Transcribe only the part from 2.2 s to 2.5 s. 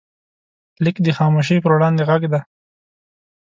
دی.